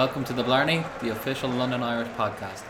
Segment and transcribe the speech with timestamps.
[0.00, 2.62] Welcome to the Blarney, the official London Irish podcast.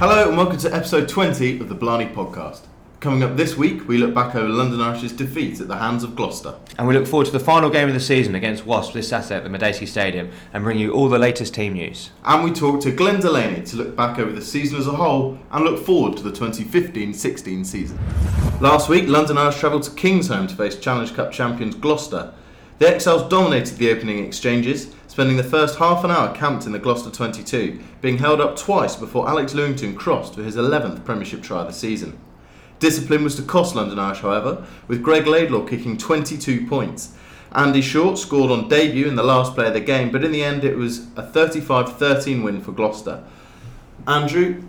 [0.00, 2.62] Hello and welcome to episode 20 of the Blarney podcast.
[2.98, 6.16] Coming up this week, we look back over London Irish's defeat at the hands of
[6.16, 6.56] Gloucester.
[6.78, 9.36] And we look forward to the final game of the season against Wasps this Saturday
[9.36, 12.10] at the Madejski Stadium and bring you all the latest team news.
[12.24, 15.38] And we talk to Glenn Delaney to look back over the season as a whole
[15.52, 18.00] and look forward to the 2015-16 season.
[18.60, 22.34] Last week, London Irish travelled to Kingsholm to face Challenge Cup champions Gloucester.
[22.78, 26.78] The Exiles dominated the opening exchanges, spending the first half an hour camped in the
[26.78, 31.62] Gloucester 22, being held up twice before Alex Lewington crossed for his 11th Premiership try
[31.62, 32.18] of the season.
[32.78, 37.14] Discipline was to cost London Irish, however, with Greg Laidlaw kicking 22 points.
[37.52, 40.44] Andy Short scored on debut in the last play of the game, but in the
[40.44, 43.24] end it was a 35 13 win for Gloucester.
[44.06, 44.62] Andrew,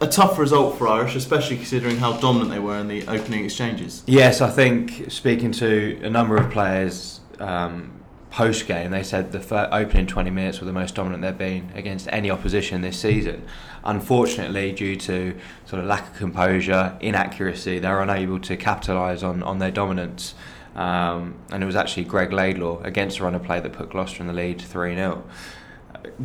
[0.00, 4.02] a tough result for Irish, especially considering how dominant they were in the opening exchanges.
[4.08, 7.98] Yes, I think speaking to a number of players um,
[8.30, 11.70] post game, they said the fir- opening 20 minutes were the most dominant they've been
[11.74, 13.44] against any opposition this season.
[13.84, 19.58] Unfortunately, due to sort of lack of composure, inaccuracy, they're unable to capitalise on, on
[19.58, 20.34] their dominance.
[20.74, 24.22] Um, and it was actually Greg Laidlaw against a run of play that put Gloucester
[24.22, 25.24] in the lead 3 0.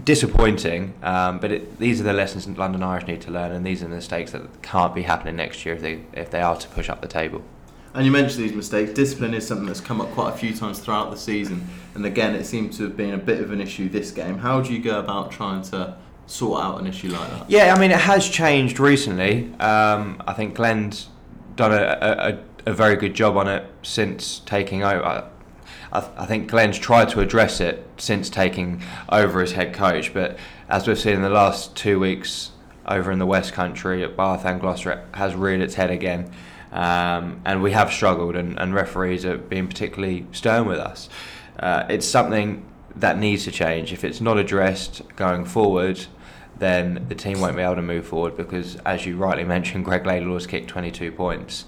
[0.03, 3.81] Disappointing, um, but it, these are the lessons London Irish need to learn, and these
[3.81, 6.67] are the mistakes that can't be happening next year if they if they are to
[6.69, 7.43] push up the table.
[7.93, 8.91] And you mentioned these mistakes.
[8.91, 12.33] Discipline is something that's come up quite a few times throughout the season, and again,
[12.33, 14.39] it seemed to have been a bit of an issue this game.
[14.39, 17.49] How do you go about trying to sort out an issue like that?
[17.49, 19.53] Yeah, I mean, it has changed recently.
[19.59, 21.09] Um, I think Glenn's
[21.55, 25.29] done a, a, a very good job on it since taking over.
[25.91, 30.37] I, I think Glenn's tried to address it since taking over as head coach, but
[30.67, 32.51] as we've seen in the last two weeks
[32.87, 36.31] over in the West Country at Bath and Gloucester, it has reared its head again.
[36.73, 41.07] Um, and we have struggled, and, and referees are being particularly stern with us.
[41.59, 43.93] Uh, it's something that needs to change.
[43.93, 46.05] If it's not addressed going forward,
[46.57, 50.03] then the team won't be able to move forward because, as you rightly mentioned, Greg
[50.03, 51.65] Laidlaw's kicked 22 points.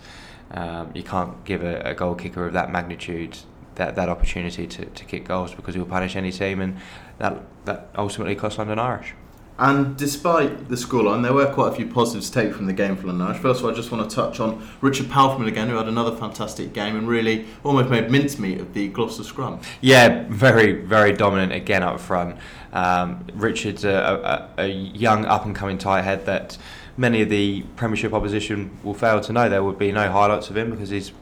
[0.52, 3.38] Um, you can't give a, a goal kicker of that magnitude
[3.76, 6.78] that, that opportunity to, to kick goals because he'll punish any team, and
[7.20, 9.14] that that ultimately costs London Irish.
[9.58, 12.98] And despite the scoreline, there were quite a few positives to take from the game
[12.98, 13.38] for Irish.
[13.38, 16.14] First of all, I just want to touch on Richard Palfreyman again, who had another
[16.16, 19.62] fantastic game and really almost made mincemeat of the Gloucester scrum.
[19.80, 22.38] Yeah, very, very dominant again up front.
[22.74, 26.58] Um, Richard's a, a, a young, up and coming tight head that
[26.98, 29.48] many of the Premiership opposition will fail to know.
[29.48, 31.14] There would be no highlights of him because he's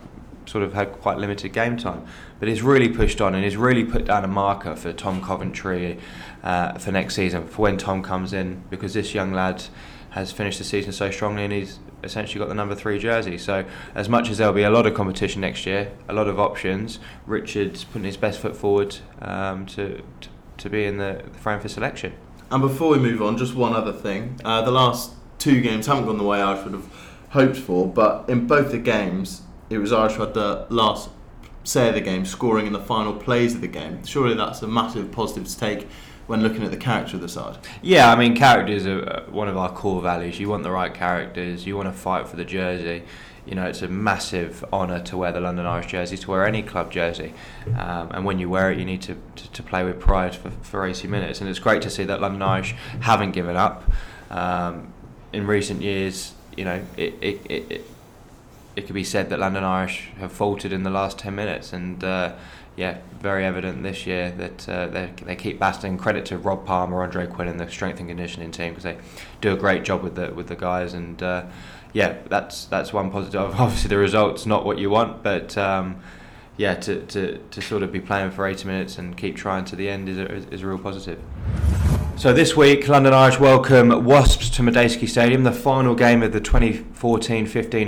[0.46, 2.06] sort of had quite limited game time.
[2.40, 6.00] But he's really pushed on and he's really put down a marker for Tom Coventry
[6.44, 9.64] uh, for next season, for when Tom comes in, because this young lad
[10.12, 13.38] has finished the season so strongly and he's essentially got the number three jersey.
[13.38, 13.66] So,
[13.96, 17.00] as much as there'll be a lot of competition next year, a lot of options,
[17.26, 21.60] Richard's putting his best foot forward um, to, to, to be in the, the frame
[21.60, 22.14] for selection.
[22.52, 24.40] And before we move on, just one other thing.
[24.44, 26.88] Uh, the last two games haven't gone the way I would have
[27.30, 29.42] hoped for, but in both the games,
[29.74, 31.10] it was Irish who had the last
[31.64, 34.06] say of the game, scoring in the final plays of the game.
[34.06, 35.88] Surely that's a massive positive to take
[36.28, 37.58] when looking at the character of the side.
[37.82, 40.40] Yeah, I mean, characters are one of our core values.
[40.40, 41.66] You want the right characters.
[41.66, 43.04] You want to fight for the jersey.
[43.46, 46.64] You know, it's a massive honour to wear the London Irish jersey, to wear any
[46.64, 47.34] club jersey.
[47.78, 50.50] Um, and when you wear it, you need to, to, to, play with pride for,
[50.62, 51.42] for 80 minutes.
[51.42, 53.84] And it's great to see that London Irish haven't given up.
[54.30, 54.94] Um,
[55.34, 57.86] in recent years, you know, it, it, it,
[58.76, 61.74] it could be said that London Irish have faltered in the last 10 minutes.
[61.74, 62.36] And uh,
[62.76, 67.28] yeah, very evident this year that uh, they, keep basting credit to Rob Palmer, Andre
[67.28, 68.98] Quinn, and the strength and conditioning team because they
[69.42, 70.94] do a great job with the with the guys.
[70.94, 71.46] And uh,
[71.94, 73.42] yeah, that's that's one positive.
[73.60, 76.02] Obviously, the results not what you want, but um,
[76.58, 79.76] yeah, to, to, to sort of be playing for 80 minutes and keep trying to
[79.76, 81.20] the end is a, is a real positive.
[82.24, 86.40] So this week, London Irish welcome Wasps to Madejski Stadium, the final game of the
[86.40, 86.88] 2014-15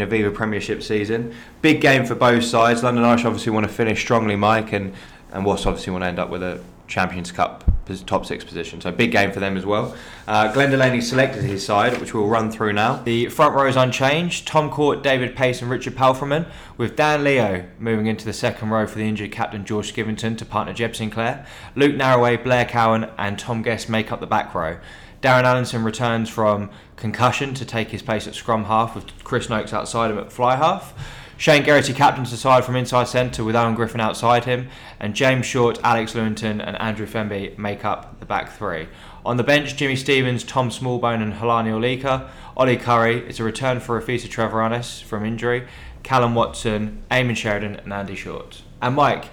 [0.06, 1.34] Aviva Premiership season.
[1.62, 2.84] Big game for both sides.
[2.84, 4.94] London Irish obviously want to finish strongly, Mike, and,
[5.32, 7.65] and Wasps obviously want to end up with a Champions Cup
[8.06, 8.82] top six position.
[8.82, 9.96] So big game for them as well.
[10.28, 12.98] Uh, Glenn Delaney selected his side, which we'll run through now.
[12.98, 14.48] The front row is unchanged.
[14.48, 16.48] Tom Court, David Pace and Richard Palfreman,
[16.78, 20.46] with Dan Leo moving into the second row for the injured captain George Skivington to
[20.46, 21.46] partner Jeb Sinclair.
[21.76, 24.78] Luke Narraway, Blair Cowan and Tom Guest make up the back row.
[25.22, 29.74] Darren Allinson returns from concussion to take his place at scrum half with Chris Noakes
[29.74, 30.94] outside him at fly half.
[31.38, 34.70] Shane Geraghty captains the side from inside centre with Alan Griffin outside him,
[35.02, 38.88] and James Short, Alex Lewington, and Andrew Fenby make up the back three.
[39.26, 42.30] On the bench, Jimmy Stevens, Tom Smallbone, and Halani Aulika.
[42.56, 45.68] Ollie Curry is a return for Ofisa Treviranus from injury.
[46.04, 48.62] Callum Watson, Eamon Sheridan, and Andy Short.
[48.82, 49.26] And Mike,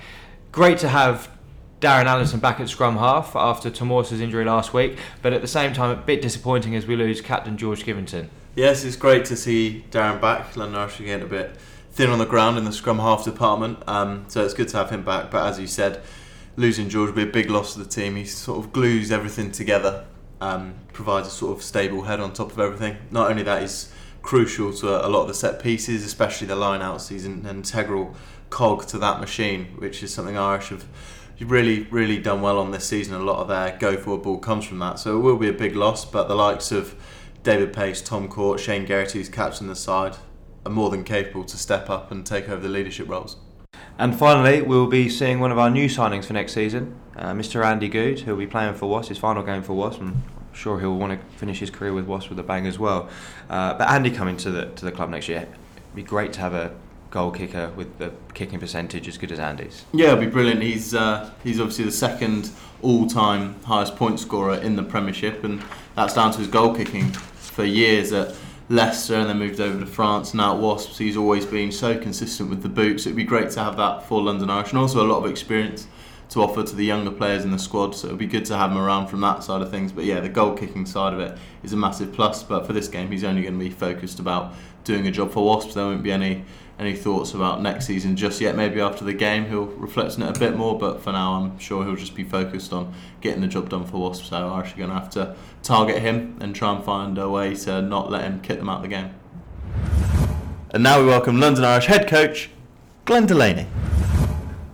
[0.51, 1.31] great to have
[1.81, 5.73] Darren Allinson back at scrum half after Tomorsa's injury last week, but at the same
[5.73, 8.29] time, a bit disappointing as we lose captain George Skivington.
[8.57, 10.57] Yes, it's great to see Darren back.
[10.57, 11.57] London Irish getting a bit
[11.93, 14.91] thin on the ground in the scrum half department, um, so it's good to have
[14.91, 15.31] him back.
[15.31, 16.03] But as you said,
[16.57, 18.17] losing George will be a big loss to the team.
[18.17, 20.07] He sort of glues everything together,
[20.41, 22.97] um, provides a sort of stable head on top of everything.
[23.11, 23.93] Not only that, he's
[24.23, 27.09] crucial to a lot of the set pieces, especially the line outs.
[27.09, 28.15] He's an integral
[28.51, 30.87] cog to that machine, which is something Irish have
[31.41, 33.15] really, really done well on this season.
[33.15, 35.53] A lot of their go forward ball comes from that, so it will be a
[35.53, 36.05] big loss.
[36.05, 36.95] But the likes of
[37.43, 40.17] David Pace, Tom Court, Shane Geraghty, who's captain the side,
[40.65, 43.37] are more than capable to step up and take over the leadership roles.
[43.99, 47.65] And finally, we'll be seeing one of our new signings for next season, uh, Mr.
[47.65, 50.81] Andy Goode, who'll be playing for Wasps, his final game for Wasps, and I'm sure
[50.81, 53.09] he'll want to finish his career with Wasps with a bang as well.
[53.51, 56.41] Uh, but Andy coming to the to the club next year, it'd be great to
[56.41, 56.73] have a
[57.11, 59.85] goal kicker with the kicking percentage as good as Andy's.
[59.93, 60.63] Yeah, it'll be brilliant.
[60.63, 62.51] He's uh, he's obviously the second
[62.81, 65.63] all-time highest point scorer in the Premiership, and
[65.95, 68.35] that's down to his goal kicking for years at
[68.73, 70.33] Leicester and then moved over to France.
[70.33, 73.05] Now at Wasps, he's always been so consistent with the boots.
[73.05, 75.87] It'd be great to have that for London Irish, and also a lot of experience
[76.31, 77.95] to offer to the younger players in the squad.
[77.95, 79.93] So it'd be good to have him around from that side of things.
[79.93, 82.43] But yeah, the goal kicking side of it is a massive plus.
[82.43, 84.55] But for this game, he's only going to be focused about
[84.85, 85.75] doing a job for Wasps.
[85.75, 86.47] There won't be any
[86.79, 88.57] any thoughts about next season just yet.
[88.57, 91.59] Maybe after the game he'll reflect on it a bit more, but for now I'm
[91.59, 94.29] sure he'll just be focused on getting the job done for Wasps.
[94.29, 97.55] So I'm actually going to have to target him and try and find a way
[97.55, 99.15] to not let him kick them out of the game.
[100.71, 102.51] And now we welcome London Irish head coach
[103.05, 103.67] Glenn Delaney.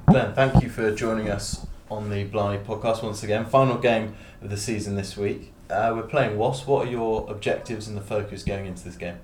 [0.06, 3.45] Glenn, thank you for joining us on the Blarney podcast once again.
[3.45, 5.53] Final game of the season this week.
[5.69, 6.67] Uh, we're playing Wasps.
[6.67, 9.19] What are your objectives and the focus going into this game?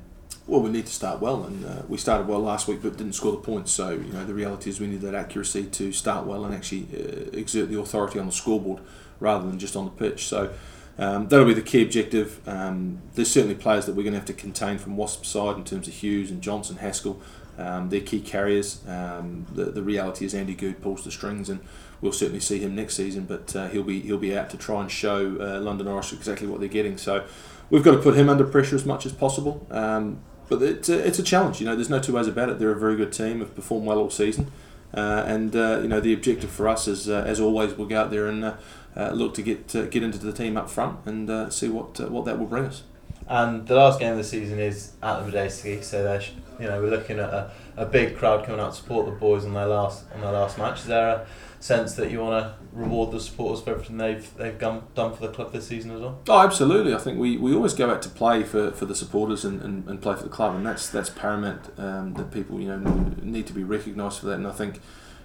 [0.46, 3.14] Well, we need to start well, and uh, we started well last week, but didn't
[3.14, 3.73] score the points.
[3.73, 6.87] So you know, the reality is we need that accuracy to start well and actually
[6.93, 8.82] uh, exert the authority on the scoreboard
[9.20, 10.26] rather than just on the pitch.
[10.26, 10.52] So
[10.99, 12.46] um, that'll be the key objective.
[12.46, 15.64] Um, there's certainly players that we're going to have to contain from Wasp's side in
[15.64, 17.23] terms of Hughes and Johnson, Haskell.
[17.56, 18.87] Um, they're key carriers.
[18.87, 21.61] Um, the, the reality is Andy Goode pulls the strings, and
[22.02, 23.25] we'll certainly see him next season.
[23.25, 26.47] But uh, he'll be he'll be out to try and show uh, London Irish exactly
[26.47, 26.99] what they're getting.
[26.99, 27.25] So
[27.70, 29.67] we've got to put him under pressure as much as possible.
[29.70, 31.61] Um, but it's a, it's a challenge.
[31.61, 32.58] You know, there's no two ways about it.
[32.58, 33.41] They're a very good team.
[33.41, 34.50] Have performed well all season,
[34.93, 38.00] uh, and uh, you know the objective for us is, uh, as always, we'll go
[38.00, 38.55] out there and uh,
[38.96, 42.25] uh, look to get get into the team up front and uh, see what what
[42.25, 42.82] that will bring us.
[43.26, 46.20] And the last game of the season is at the Madejski, so
[46.61, 49.44] you know we're looking at a, a big crowd coming out to support the boys
[49.47, 50.81] on their last on their last match.
[50.81, 51.26] Is there a
[51.64, 55.32] sense that you want to reward the supporters for everything they've they've done for the
[55.32, 56.20] club this season as well?
[56.28, 56.94] Oh, absolutely.
[56.94, 59.88] I think we, we always go out to play for, for the supporters and, and,
[59.88, 61.70] and play for the club, and that's that's paramount.
[61.78, 64.81] Um, that people you know need to be recognised for that, and I think.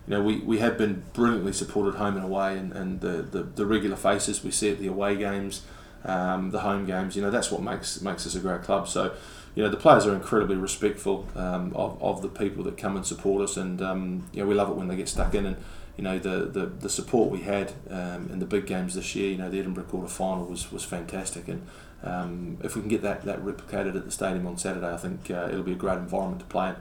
[0.07, 3.43] You know, we, we have been brilliantly supported home and away, and, and the, the,
[3.43, 5.61] the regular faces we see at the away games,
[6.03, 7.15] um, the home games.
[7.15, 8.87] You know, that's what makes makes us a great club.
[8.87, 9.13] So,
[9.53, 13.05] you know, the players are incredibly respectful um, of, of the people that come and
[13.05, 15.45] support us, and um, you know, we love it when they get stuck in.
[15.45, 15.57] And
[15.99, 19.31] you know the, the, the support we had um, in the big games this year.
[19.31, 21.67] You know the Edinburgh quarter final was, was fantastic, and
[22.03, 25.29] um, if we can get that, that replicated at the stadium on Saturday, I think
[25.29, 26.75] uh, it'll be a great environment to play in.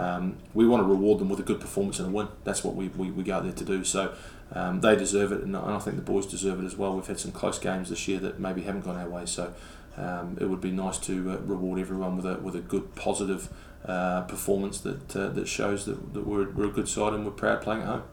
[0.00, 2.28] Um, we want to reward them with a good performance and a win.
[2.44, 3.82] That's what we, we, we go out there to do.
[3.82, 4.14] So
[4.52, 6.94] um, they deserve it, and I think the boys deserve it as well.
[6.94, 9.52] We've had some close games this year that maybe haven't gone our way, so
[9.96, 13.48] um, it would be nice to uh, reward everyone with a with a good positive
[13.84, 17.32] uh, performance that uh, that shows that, that we're, we're a good side and we're
[17.32, 18.04] proud playing at home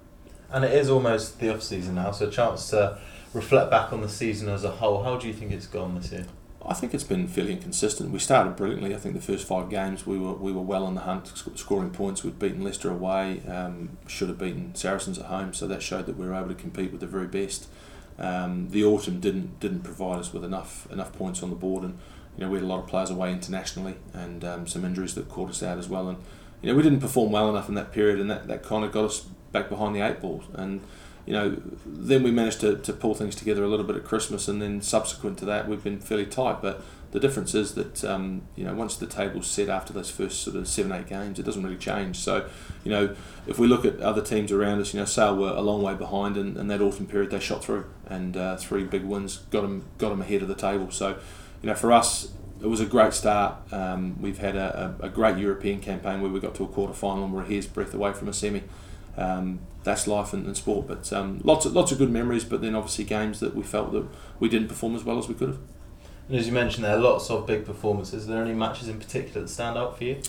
[0.52, 3.00] and it is almost the off season now, so a chance to
[3.34, 5.04] reflect back on the season as a whole.
[5.04, 6.26] How do you think it's gone this year?
[6.66, 8.12] I think it's been fairly inconsistent.
[8.12, 8.94] We started brilliantly.
[8.94, 11.92] I think the first five games we were we were well on the hunt, scoring
[11.92, 12.24] points.
[12.24, 16.18] We'd beaten Leicester away, um, should have beaten Saracens at home, so that showed that
[16.18, 17.68] we were able to compete with the very best.
[18.20, 21.98] Um, the autumn didn't didn't provide us with enough enough points on the board, and
[22.36, 25.30] you know we had a lot of players away internationally and um, some injuries that
[25.30, 26.10] caught us out as well.
[26.10, 26.18] And
[26.62, 28.92] you know we didn't perform well enough in that period, and that, that kind of
[28.92, 30.44] got us back behind the eight ball.
[30.54, 30.82] And
[31.26, 34.48] you know, then we managed to, to pull things together a little bit at Christmas,
[34.48, 36.62] and then subsequent to that, we've been fairly tight.
[36.62, 40.42] But the difference is that um, you know once the table's set after those first
[40.42, 42.16] sort of seven eight games, it doesn't really change.
[42.18, 42.48] So
[42.86, 45.62] you know if we look at other teams around us, you know Sale were a
[45.62, 49.04] long way behind, and, and that autumn period they shot through, and uh, three big
[49.04, 50.92] wins got them got them ahead of the table.
[50.92, 51.18] So
[51.62, 52.32] you know for us.
[52.60, 53.72] It was a great start.
[53.72, 56.92] Um, we've had a, a, a great European campaign where we got to a quarter
[56.92, 58.64] final and we're a hair's breadth away from a semi
[59.18, 60.88] um, that's life and, and sport.
[60.88, 62.44] But um, lots of lots of good memories.
[62.46, 64.06] But then obviously games that we felt that
[64.40, 65.60] we didn't perform as well as we could have.
[66.30, 68.26] And as you mentioned, there are lots of big performances.
[68.26, 70.22] Are there any matches in particular that stand out for you?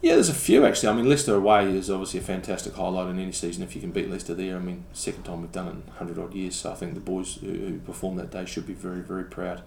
[0.00, 0.90] Yeah, there's a few actually.
[0.90, 3.90] I mean, Leicester away is obviously a fantastic highlight in any season if you can
[3.90, 4.56] beat Leicester there.
[4.56, 7.00] I mean, second time we've done it in 100 odd years, so I think the
[7.00, 9.62] boys who, who performed that day should be very, very proud.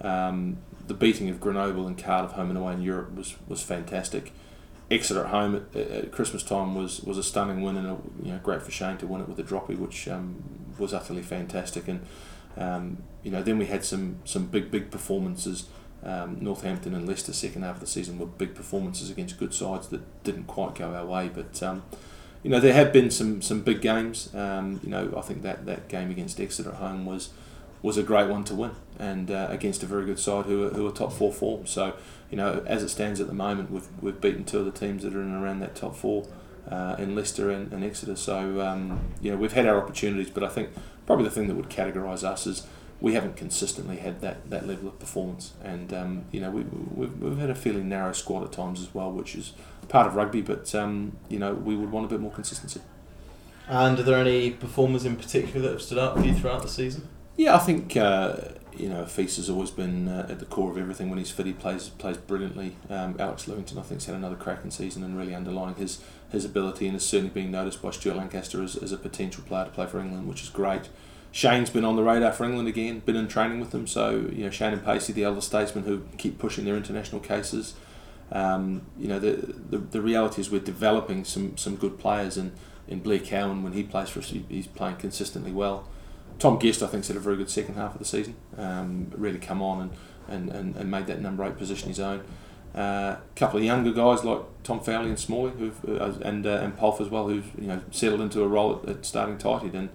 [0.00, 4.32] Um, the beating of Grenoble and Cardiff home and away in Europe was, was fantastic.
[4.92, 8.32] Exeter at home at, at Christmas time was, was a stunning win and a, you
[8.32, 10.42] know great for Shane to win it with a droppy, which um,
[10.78, 11.88] was utterly fantastic.
[11.88, 12.06] And
[12.56, 15.68] um, you know then we had some some big big performances.
[16.04, 19.86] Um, Northampton and Leicester second half of the season were big performances against good sides
[19.88, 21.84] that didn't quite go our way, but um,
[22.42, 24.34] you know there have been some some big games.
[24.34, 27.30] Um, you know I think that that game against Exeter at home was
[27.82, 30.70] was a great one to win, and uh, against a very good side who are,
[30.70, 31.66] who are top four form.
[31.66, 31.94] So
[32.30, 35.02] you know as it stands at the moment, we've we've beaten two of the teams
[35.02, 36.26] that are in and around that top four.
[36.70, 40.44] Uh, in Leicester and, and Exeter, so um, you know we've had our opportunities, but
[40.44, 40.70] I think
[41.06, 42.66] probably the thing that would categorise us is
[43.02, 45.54] we haven't consistently had that, that level of performance.
[45.62, 48.94] And, um, you know, we, we've, we've had a fairly narrow squad at times as
[48.94, 49.54] well, which is
[49.88, 52.80] part of rugby, but, um, you know, we would want a bit more consistency.
[53.66, 56.68] And are there any performers in particular that have stood out for you throughout the
[56.68, 57.08] season?
[57.36, 58.36] Yeah, I think, uh,
[58.76, 61.08] you know, Feast has always been uh, at the core of everything.
[61.08, 62.76] When he's fit, he plays plays brilliantly.
[62.90, 66.44] Um, Alex Lewington, I think, has had another cracking season and really underlying his, his
[66.44, 69.70] ability and is certainly being noticed by Stuart Lancaster as, as a potential player to
[69.70, 70.88] play for England, which is great.
[71.30, 73.86] Shane's been on the radar for England again, been in training with them.
[73.86, 77.74] So, you know, Shane and Pacey, the elder statesmen who keep pushing their international cases.
[78.30, 79.32] Um, you know, the,
[79.70, 82.52] the the reality is we're developing some, some good players, and
[82.88, 85.88] in Blair Cowan, when he plays for us, he's playing consistently well.
[86.42, 88.34] Tom Guest, I think, had a very good second half of the season.
[88.58, 89.92] Um, really come on and,
[90.26, 92.24] and, and, and made that number eight position his own.
[92.74, 95.52] A uh, couple of younger guys like Tom Fowley and Smalley,
[95.86, 98.88] uh, and uh, and Polf as well, who've you know settled into a role at,
[98.88, 99.68] at starting tighty.
[99.76, 99.90] And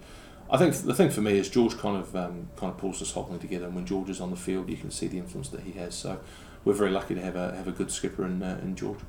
[0.49, 3.11] I think the thing for me is George kind of um, kind of pulls this
[3.11, 3.65] whole thing together.
[3.65, 5.95] And when George is on the field, you can see the influence that he has.
[5.95, 6.19] So
[6.63, 8.99] we're very lucky to have a have a good skipper in uh, in George.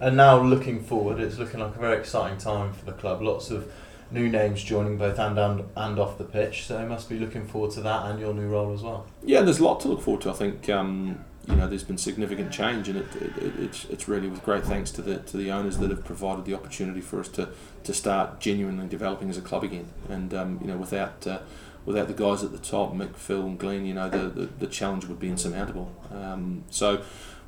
[0.00, 3.22] And now looking forward, it's looking like a very exciting time for the club.
[3.22, 3.72] Lots of
[4.10, 6.66] new names joining both and and, and off the pitch.
[6.66, 9.06] So must be looking forward to that and your new role as well.
[9.24, 10.30] Yeah, there's a lot to look forward to.
[10.30, 14.28] I think um, you know there's been significant change, and it, it, it's it's really
[14.28, 17.28] with great thanks to the to the owners that have provided the opportunity for us
[17.28, 17.48] to,
[17.84, 19.88] to start genuinely developing as a club again.
[20.08, 21.40] And um, you know without uh,
[21.84, 24.66] without the guys at the top, Mick, Phil, and Glenn, you know the the, the
[24.66, 25.94] challenge would be insurmountable.
[26.12, 27.02] Um, so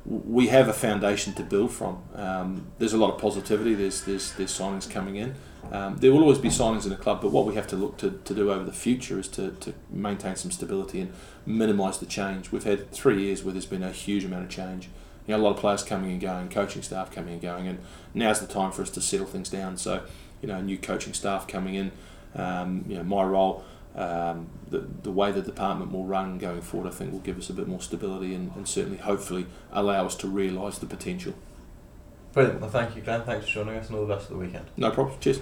[0.05, 2.03] we have a foundation to build from.
[2.15, 3.73] Um, there's a lot of positivity.
[3.73, 5.35] There's there's there's signings coming in.
[5.71, 7.97] Um, there will always be signings in a club, but what we have to look
[7.97, 11.13] to, to do over the future is to, to maintain some stability and
[11.45, 12.51] minimise the change.
[12.51, 14.89] We've had three years where there's been a huge amount of change.
[15.25, 17.79] You know, a lot of players coming and going, coaching staff coming and going, and
[18.13, 19.77] now's the time for us to settle things down.
[19.77, 20.03] So,
[20.41, 21.91] you know, new coaching staff coming in.
[22.35, 23.63] Um, you know, my role,
[23.95, 27.49] um, the, the way the department will run going forward, I think will give us
[27.49, 31.33] a bit more stability and, and certainly, hopefully, allow us to realise the potential.
[32.33, 32.61] Brilliant.
[32.61, 33.21] Well, thank you, Glenn.
[33.23, 34.65] Thanks for joining us, and all the best for the weekend.
[34.75, 35.15] No problem.
[35.19, 35.39] Cheers.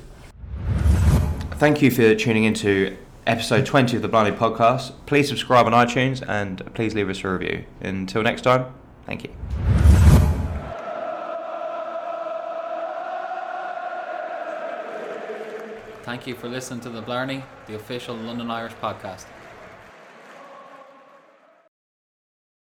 [1.53, 4.93] Thank you for tuning into episode 20 of the Blarney Podcast.
[5.05, 7.65] Please subscribe on iTunes and please leave us a review.
[7.79, 8.65] Until next time,
[9.05, 9.29] thank you.
[16.03, 19.25] Thank you for listening to the Blarney, the official London Irish podcast.